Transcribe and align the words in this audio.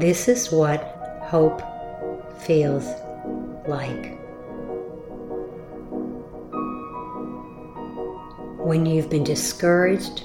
This 0.00 0.28
is 0.28 0.50
what 0.50 0.80
hope 1.24 1.60
feels 2.40 2.86
like. 3.68 4.18
When 8.56 8.86
you've 8.86 9.10
been 9.10 9.24
discouraged, 9.24 10.24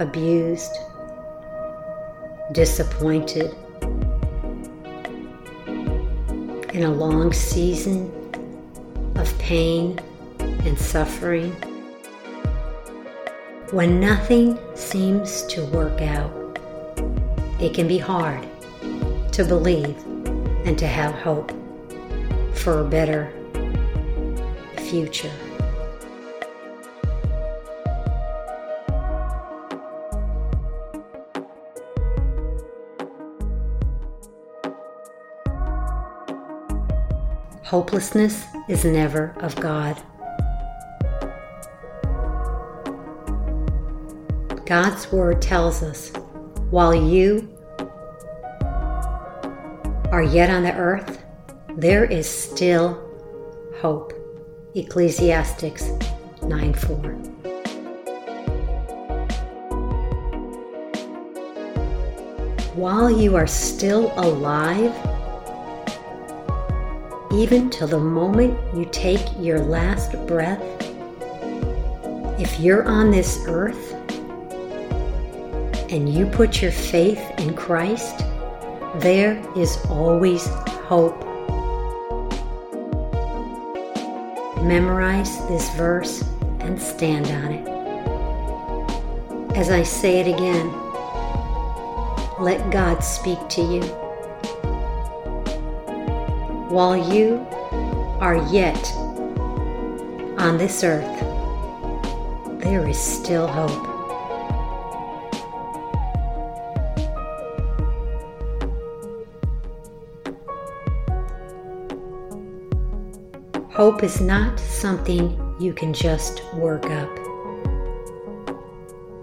abused, 0.00 0.70
disappointed, 2.52 3.54
in 6.74 6.82
a 6.82 6.92
long 6.92 7.32
season 7.32 8.12
of 9.16 9.38
pain 9.38 9.98
and 10.40 10.78
suffering, 10.78 11.52
when 13.70 13.98
nothing 13.98 14.58
seems 14.74 15.42
to 15.46 15.64
work 15.70 16.02
out, 16.02 16.43
it 17.64 17.72
can 17.72 17.88
be 17.88 17.96
hard 17.96 18.46
to 19.32 19.42
believe 19.42 19.96
and 20.66 20.78
to 20.78 20.86
have 20.86 21.14
hope 21.14 21.50
for 22.52 22.80
a 22.80 22.84
better 22.84 23.32
future. 24.76 25.32
Hopelessness 37.62 38.44
is 38.68 38.84
never 38.84 39.34
of 39.38 39.56
God. 39.56 39.96
God's 44.66 45.10
Word 45.10 45.40
tells 45.40 45.82
us 45.82 46.12
while 46.70 46.94
you 46.94 47.53
are 50.14 50.22
yet 50.22 50.48
on 50.48 50.62
the 50.62 50.72
earth, 50.76 51.24
there 51.76 52.04
is 52.04 52.30
still 52.30 53.02
hope. 53.80 54.12
Ecclesiastes 54.76 55.90
9 56.40 56.72
4. 56.72 56.96
While 62.76 63.10
you 63.10 63.34
are 63.34 63.48
still 63.48 64.12
alive, 64.16 64.94
even 67.32 67.68
till 67.68 67.88
the 67.88 67.98
moment 67.98 68.56
you 68.72 68.84
take 68.92 69.26
your 69.40 69.58
last 69.58 70.12
breath, 70.28 70.62
if 72.38 72.60
you're 72.60 72.84
on 72.84 73.10
this 73.10 73.40
earth 73.48 73.94
and 75.90 76.08
you 76.08 76.26
put 76.26 76.62
your 76.62 76.70
faith 76.70 77.20
in 77.38 77.52
Christ, 77.56 78.24
there 79.00 79.42
is 79.56 79.76
always 79.88 80.46
hope. 80.88 81.24
Memorize 84.62 85.46
this 85.48 85.68
verse 85.74 86.22
and 86.60 86.80
stand 86.80 87.26
on 87.26 87.52
it. 87.52 87.68
As 89.56 89.70
I 89.70 89.82
say 89.82 90.20
it 90.20 90.28
again, 90.34 90.72
let 92.40 92.70
God 92.70 93.00
speak 93.00 93.38
to 93.50 93.62
you 93.62 93.82
while 96.74 96.96
you 96.96 97.46
are 98.20 98.34
yet 98.50 98.92
on 100.38 100.58
this 100.58 100.82
earth, 100.82 101.20
there 102.58 102.88
is 102.88 102.98
still 102.98 103.46
hope. 103.46 103.93
Hope 113.74 114.04
is 114.04 114.20
not 114.20 114.60
something 114.60 115.56
you 115.58 115.72
can 115.72 115.92
just 115.92 116.44
work 116.54 116.88
up. 116.90 117.10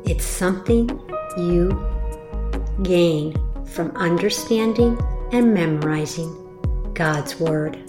It's 0.03 0.25
something 0.25 0.89
you 1.37 1.69
gain 2.83 3.33
from 3.65 3.95
understanding 3.95 4.99
and 5.31 5.53
memorizing 5.53 6.35
God's 6.93 7.39
Word. 7.39 7.79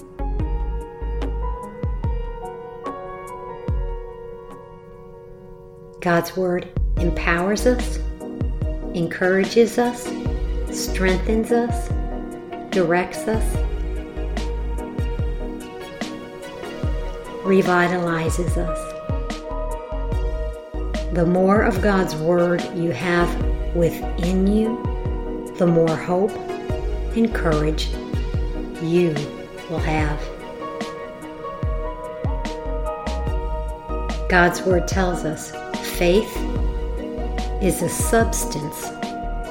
God's 6.01 6.37
Word 6.37 6.69
empowers 6.99 7.67
us, 7.67 7.99
encourages 8.95 9.79
us, 9.79 10.05
strengthens 10.71 11.51
us, 11.51 11.89
directs 12.71 13.27
us, 13.27 13.72
revitalizes 17.43 18.57
us. 18.57 18.93
The 21.13 21.27
more 21.27 21.63
of 21.63 21.83
God's 21.83 22.15
Word 22.17 22.63
you 22.75 22.91
have 22.93 23.29
within 23.75 24.47
you, 24.47 25.53
the 25.59 25.67
more 25.67 25.97
hope 25.97 26.31
and 27.17 27.35
courage 27.35 27.89
you 28.83 29.15
will 29.69 29.79
have. 29.79 30.19
God's 34.29 34.63
Word 34.63 34.89
tells 34.89 35.25
us 35.25 35.51
faith 35.99 36.35
is 37.63 37.81
the 37.81 37.89
substance 37.89 38.87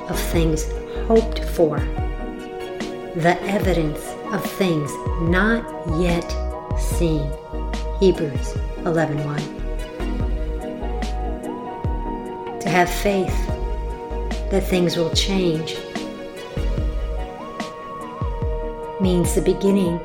of 0.10 0.20
things 0.32 0.66
hoped 1.08 1.44
for, 1.44 1.78
the 3.16 3.38
evidence 3.44 4.00
of 4.34 4.44
things 4.44 4.92
not 5.22 5.64
yet 6.00 6.28
seen. 6.80 7.32
Hebrews 8.02 8.56
11:1. 8.84 9.44
To 12.60 12.68
have 12.68 12.90
faith 12.90 13.38
that 14.50 14.64
things 14.64 14.98
will 14.98 15.12
change 15.12 15.78
means 19.00 19.36
the 19.36 19.42
beginning 19.44 20.00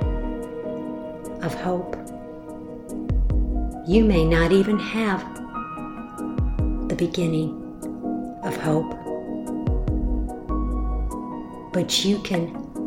of 1.41 1.55
hope. 1.55 1.97
You 3.87 4.05
may 4.05 4.27
not 4.27 4.53
even 4.53 4.79
have 4.79 5.25
the 6.89 6.97
beginning 6.97 7.51
of 8.43 8.55
hope, 8.59 8.95
but 11.73 12.05
you 12.05 12.19
can 12.19 12.43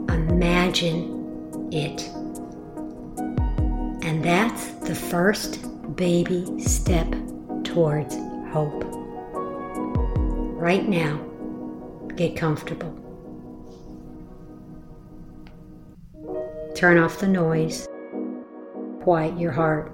imagine 0.08 1.68
it. 1.72 2.08
And 4.20 4.28
that's 4.28 4.66
the 4.86 4.94
first 4.94 5.66
baby 5.96 6.60
step 6.60 7.08
towards 7.64 8.18
hope. 8.52 8.84
Right 10.60 10.86
now, 10.90 11.16
get 12.18 12.36
comfortable. 12.36 12.94
Turn 16.76 16.98
off 16.98 17.22
the 17.22 17.30
noise. 17.30 17.88
Quiet 19.04 19.40
your 19.40 19.54
heart. 19.54 19.90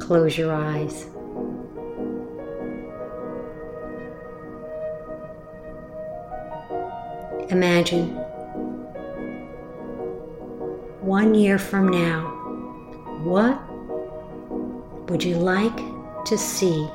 Close 0.00 0.36
your 0.36 0.52
eyes. 0.52 1.06
Imagine 7.50 8.25
one 11.06 11.36
year 11.36 11.56
from 11.56 11.86
now, 11.86 12.22
what 13.22 13.56
would 15.08 15.22
you 15.22 15.36
like 15.36 15.76
to 16.24 16.36
see 16.36 16.90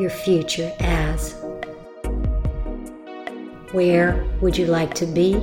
your 0.00 0.10
future 0.10 0.72
as? 0.80 1.36
Where 3.70 4.26
would 4.40 4.58
you 4.58 4.66
like 4.66 4.94
to 4.94 5.06
be? 5.06 5.34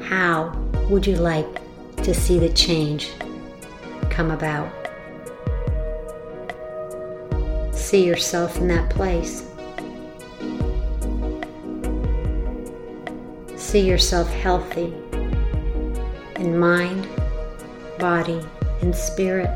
How 0.00 0.50
would 0.90 1.06
you 1.06 1.14
like 1.14 1.60
to 1.98 2.12
see 2.12 2.40
the 2.40 2.48
change 2.48 3.12
come 4.10 4.32
about? 4.32 4.68
See 7.72 8.04
yourself 8.04 8.56
in 8.56 8.66
that 8.66 8.90
place. 8.90 9.44
See 13.54 13.86
yourself 13.86 14.28
healthy 14.30 14.92
in 16.38 16.58
mind, 16.58 17.08
body, 17.98 18.40
and 18.80 18.94
spirit. 18.94 19.50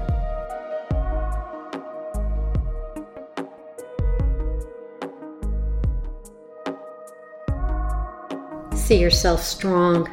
See 8.75 8.99
yourself 8.99 9.43
strong. 9.43 10.09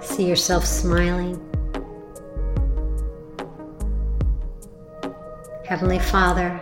See 0.00 0.28
yourself 0.28 0.64
smiling. 0.64 1.40
Heavenly 5.64 5.98
Father, 5.98 6.60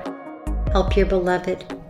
help 0.71 0.97
your 0.97 1.07
beloved 1.07 1.82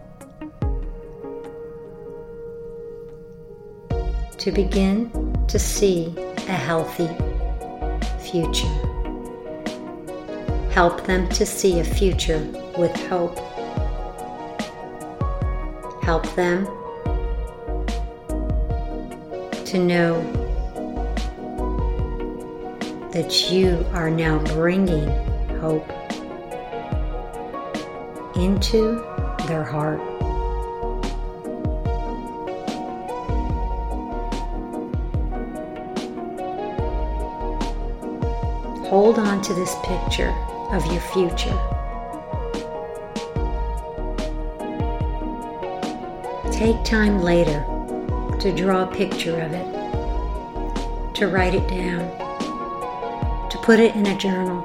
to 4.42 4.50
begin 4.50 5.08
to 5.46 5.56
see 5.56 6.12
a 6.18 6.58
healthy 6.68 7.06
future. 8.18 8.66
Help 10.72 11.06
them 11.06 11.28
to 11.28 11.46
see 11.46 11.78
a 11.78 11.84
future 11.84 12.44
with 12.76 12.92
hope. 13.06 13.38
Help 16.02 16.26
them 16.34 16.66
to 19.64 19.78
know 19.78 20.20
that 23.12 23.48
you 23.48 23.86
are 23.92 24.10
now 24.10 24.40
bringing 24.56 25.06
hope 25.60 25.88
into 28.34 28.96
their 29.46 29.62
heart. 29.62 30.11
Hold 38.92 39.18
on 39.18 39.40
to 39.40 39.54
this 39.54 39.74
picture 39.84 40.28
of 40.70 40.84
your 40.84 41.00
future. 41.00 41.58
Take 46.52 46.84
time 46.84 47.22
later 47.22 47.64
to 48.38 48.52
draw 48.54 48.82
a 48.82 48.94
picture 48.94 49.40
of 49.40 49.54
it, 49.54 51.14
to 51.14 51.28
write 51.28 51.54
it 51.54 51.66
down, 51.68 52.00
to 53.48 53.58
put 53.62 53.80
it 53.80 53.96
in 53.96 54.08
a 54.08 54.18
journal, 54.18 54.62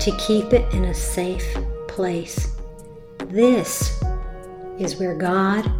to 0.00 0.16
keep 0.26 0.52
it 0.52 0.74
in 0.74 0.86
a 0.86 0.94
safe 0.94 1.56
place. 1.86 2.56
This 3.28 4.02
is 4.80 4.96
where 4.96 5.14
God 5.14 5.70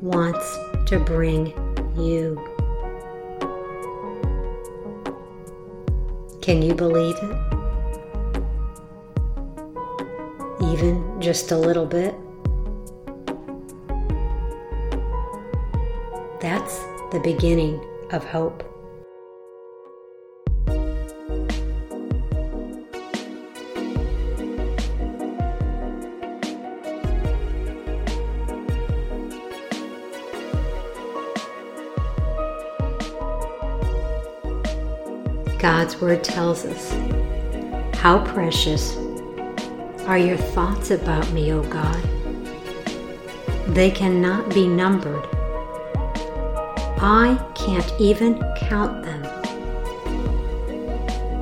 wants 0.00 0.56
to 0.86 1.00
bring 1.00 1.46
you. 1.96 2.57
Can 6.48 6.62
you 6.62 6.72
believe 6.72 7.14
it? 7.20 7.36
Even 10.62 11.20
just 11.20 11.50
a 11.52 11.58
little 11.58 11.84
bit? 11.84 12.14
That's 16.40 16.78
the 17.12 17.20
beginning 17.22 17.84
of 18.12 18.24
hope. 18.24 18.64
God's 35.58 36.00
Word 36.00 36.22
tells 36.22 36.64
us, 36.64 36.92
How 37.98 38.24
precious 38.24 38.96
are 40.06 40.16
your 40.16 40.36
thoughts 40.36 40.92
about 40.92 41.28
me, 41.32 41.52
O 41.52 41.64
God? 41.64 42.00
They 43.74 43.90
cannot 43.90 44.54
be 44.54 44.68
numbered. 44.68 45.26
I 47.00 47.44
can't 47.56 47.92
even 47.98 48.40
count 48.56 49.02
them. 49.02 49.22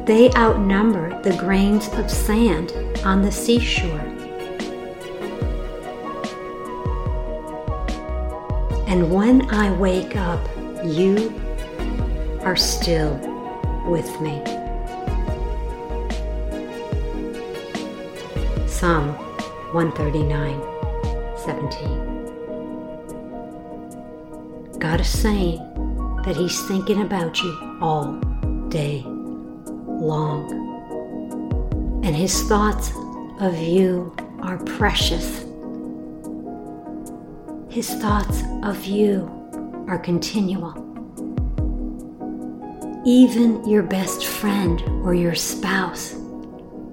They 0.07 0.33
outnumber 0.33 1.21
the 1.23 1.37
grains 1.37 1.89
of 1.89 2.11
sand 2.11 2.73
on 3.05 3.21
the 3.21 3.31
seashore. 3.31 4.01
And 8.89 9.13
when 9.13 9.51
I 9.51 9.71
wake 9.77 10.17
up, 10.17 10.41
you 10.83 11.35
are 12.41 12.57
still 12.57 13.36
with 13.87 14.21
me. 14.21 14.43
Psalm 18.67 19.15
139 19.73 20.61
17. 21.37 22.17
God 24.79 25.01
is 25.01 25.09
saying 25.09 25.59
that 26.25 26.37
He's 26.37 26.63
thinking 26.67 27.01
about 27.03 27.43
you 27.43 27.79
all 27.81 28.21
day 28.69 29.03
long. 29.87 30.51
And 32.05 32.15
His 32.15 32.43
thoughts 32.43 32.93
of 33.41 33.57
you 33.57 34.15
are 34.43 34.59
precious. 34.59 35.47
His 37.69 37.89
thoughts 37.95 38.43
of 38.63 38.85
you 38.85 39.31
are 39.89 39.99
continual. 39.99 40.86
Even 43.09 43.65
your 43.69 43.85
best 43.85 44.27
friend 44.27 44.83
or 45.05 45.15
your 45.15 45.37
spouse 45.37 46.17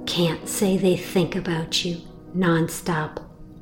can't 0.05 0.47
say 0.47 0.77
they 0.77 0.95
think 0.95 1.35
about 1.35 1.83
you 1.83 1.97
nonstop 2.37 3.17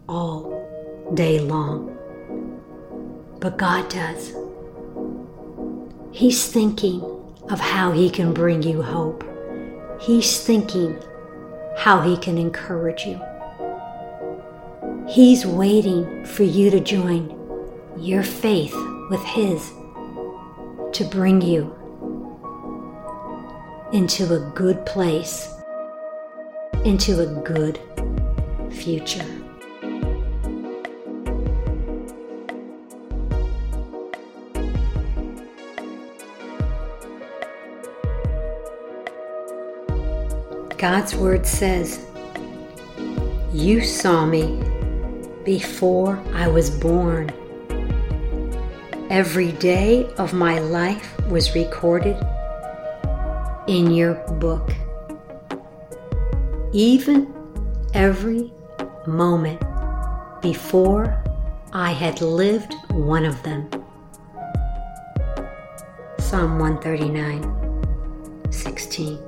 all 0.10 1.10
day 1.14 1.40
long. 1.40 1.98
But 3.40 3.58
God 3.58 3.88
does. 3.88 4.34
He's 6.12 6.46
thinking 6.46 7.02
of 7.50 7.62
how 7.62 7.94
He 7.94 8.10
can 8.10 8.34
bring 8.34 8.62
you 8.62 8.82
hope. 8.82 9.24
He's 10.02 10.44
thinking 10.44 11.02
how 11.78 12.02
He 12.02 12.18
can 12.18 12.38
encourage 12.38 13.06
you. 13.06 13.18
He's 15.08 15.46
waiting 15.46 16.26
for 16.26 16.44
you 16.44 16.70
to 16.70 16.82
join 16.82 17.34
your 17.98 18.24
faith 18.24 18.76
with 19.10 19.24
His 19.24 19.72
to 20.92 21.08
bring 21.10 21.42
you 21.42 21.74
into 23.94 24.34
a 24.34 24.40
good 24.56 24.86
place, 24.86 25.54
into 26.86 27.20
a 27.20 27.26
good 27.44 27.78
future. 28.72 29.26
God's 40.78 41.14
Word 41.14 41.46
says, 41.46 42.04
You 43.54 43.82
saw 43.84 44.26
me 44.26 44.64
before 45.44 46.18
I 46.34 46.48
was 46.48 46.70
born. 46.70 47.30
Every 49.10 49.52
day 49.52 50.10
of 50.18 50.32
my 50.32 50.60
life 50.60 51.20
was 51.28 51.54
recorded 51.54 52.18
in 53.68 53.92
your 53.92 54.16
book. 54.40 54.72
Even 56.74 57.34
every 57.94 58.52
moment 59.06 59.62
before 60.42 61.22
I 61.74 61.92
had 61.92 62.22
lived 62.22 62.74
one 62.92 63.26
of 63.26 63.42
them. 63.44 63.70
Psalm 66.18 66.60
139 66.60 67.58
16. 68.52 69.20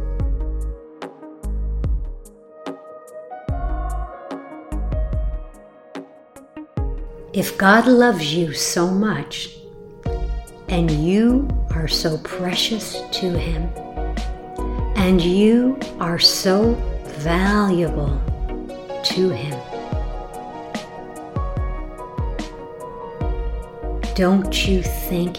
If 7.34 7.58
God 7.58 7.88
loves 7.88 8.34
you 8.34 8.54
so 8.54 8.88
much 8.88 9.58
and 10.70 10.92
you 10.92 11.48
are 11.72 11.88
so 11.88 12.18
precious 12.20 13.02
to 13.12 13.32
Him, 13.32 13.70
and 15.03 15.22
you 15.22 15.77
are 16.00 16.17
so 16.17 16.75
valuable 17.17 18.22
to 19.03 19.29
Him. 19.31 19.60
Don't 24.15 24.65
you 24.65 24.81
think 24.81 25.36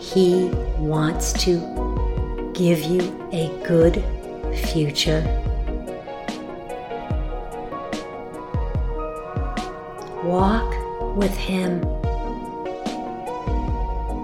He 0.00 0.48
wants 0.78 1.32
to 1.44 2.50
give 2.52 2.82
you 2.82 3.28
a 3.30 3.46
good 3.64 4.02
future? 4.72 5.22
Walk 10.24 11.16
with 11.16 11.36
Him. 11.36 11.80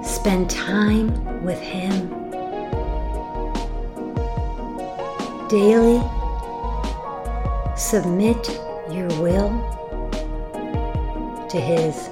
Spend 0.03 0.51
time 0.51 1.45
with 1.45 1.61
Him. 1.61 2.22
Daily 5.53 6.01
submit 7.77 8.59
your 8.91 9.09
will 9.21 9.51
to 11.51 11.61
His. 11.61 12.09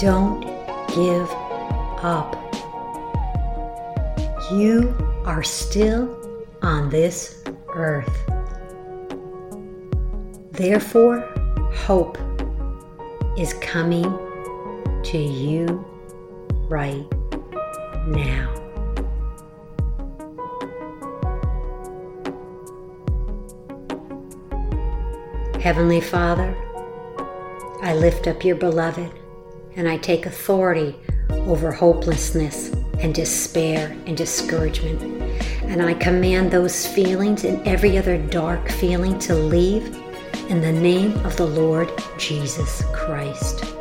Don't 0.00 0.42
give 0.94 1.28
up. 2.04 2.36
You 4.52 4.94
are 5.24 5.42
still 5.42 6.08
on 6.62 6.88
this 6.90 7.42
earth. 7.70 8.16
Therefore, 10.52 11.22
hope 11.74 12.18
is 13.36 13.52
coming 13.54 14.16
to 15.02 15.18
you 15.18 15.84
right 16.68 17.04
now. 18.06 18.52
Heavenly 25.60 26.00
Father, 26.00 26.56
I 27.82 27.94
lift 27.94 28.28
up 28.28 28.44
your 28.44 28.56
beloved 28.56 29.10
and 29.74 29.88
I 29.88 29.96
take 29.98 30.26
authority 30.26 30.94
over 31.30 31.72
hopelessness 31.72 32.70
and 33.00 33.14
despair 33.14 33.96
and 34.06 34.16
discouragement. 34.16 35.02
And 35.64 35.82
I 35.82 35.94
command 35.94 36.50
those 36.50 36.86
feelings 36.86 37.44
and 37.44 37.66
every 37.66 37.98
other 37.98 38.16
dark 38.16 38.70
feeling 38.70 39.18
to 39.20 39.34
leave 39.34 39.86
in 40.48 40.60
the 40.60 40.72
name 40.72 41.16
of 41.26 41.36
the 41.36 41.46
Lord 41.46 41.90
Jesus 42.16 42.82
Christ. 42.92 43.75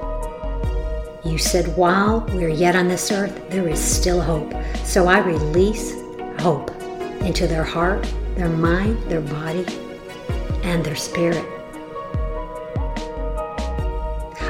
You 1.25 1.39
said, 1.39 1.75
while 1.75 2.20
we're 2.34 2.50
yet 2.50 2.75
on 2.75 2.88
this 2.88 3.12
earth, 3.12 3.50
there 3.50 3.67
is 3.67 3.79
still 3.79 4.22
hope. 4.22 4.53
So 4.84 5.08
I 5.08 5.17
release 5.25 5.96
hope 6.38 6.70
into 7.22 7.48
their 7.48 7.63
heart, 7.63 8.08
their 8.36 8.48
mind, 8.48 9.01
their 9.10 9.22
body, 9.22 9.65
and 10.63 10.86
their 10.86 10.96
spirit. 10.96 11.44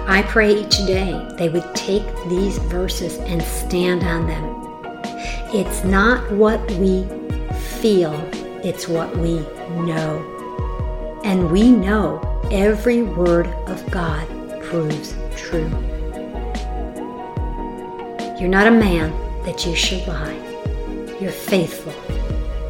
I 0.08 0.24
pray 0.28 0.54
each 0.54 0.78
day 0.86 1.28
they 1.38 1.48
would 1.48 1.74
take 1.76 2.06
these 2.28 2.58
verses 2.58 3.20
and 3.20 3.42
stand 3.42 4.04
on 4.04 4.28
them. 4.28 5.02
It's 5.54 5.86
not 5.86 6.30
what 6.34 6.60
we 6.72 7.08
feel, 7.80 8.14
it's 8.66 8.90
what 8.90 9.16
we 9.16 9.40
know. 9.86 11.22
And 11.24 11.50
we 11.50 11.72
know 11.72 12.20
every 12.52 13.02
word 13.02 13.48
of 13.68 13.90
God 13.90 14.28
proves 14.62 15.16
true. 15.38 15.72
You're 18.46 18.52
not 18.52 18.68
a 18.68 18.72
man 18.72 19.10
that 19.44 19.66
you 19.66 19.76
should 19.76 20.06
lie. 20.06 20.36
You're 21.20 21.32
faithful. 21.32 21.96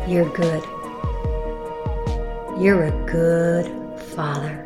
You're 0.07 0.29
good. 0.29 0.63
You're 2.57 2.85
a 2.85 3.05
good 3.05 3.65
father. 4.13 4.65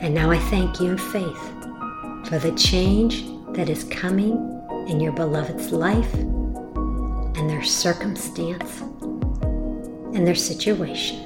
And 0.00 0.12
now 0.12 0.32
I 0.32 0.38
thank 0.50 0.80
you 0.80 0.90
in 0.90 0.98
faith 0.98 1.44
for 2.28 2.40
the 2.40 2.52
change 2.56 3.24
that 3.52 3.68
is 3.68 3.84
coming 3.84 4.32
in 4.88 4.98
your 4.98 5.12
beloved's 5.12 5.70
life 5.70 6.12
and 6.14 7.48
their 7.48 7.62
circumstance 7.62 8.80
and 8.80 10.26
their 10.26 10.34
situation. 10.34 11.20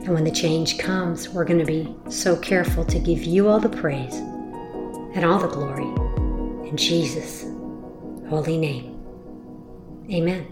And 0.00 0.08
when 0.08 0.24
the 0.24 0.32
change 0.32 0.78
comes, 0.78 1.28
we're 1.28 1.44
going 1.44 1.60
to 1.60 1.64
be 1.64 1.94
so 2.10 2.34
careful 2.34 2.84
to 2.86 2.98
give 2.98 3.22
you 3.22 3.46
all 3.46 3.60
the 3.60 3.68
praise 3.68 4.20
and 5.14 5.24
all 5.24 5.38
the 5.38 5.48
glory 5.48 5.84
in 6.68 6.76
Jesus' 6.76 7.44
holy 8.28 8.56
name. 8.58 8.98
Amen. 10.10 10.51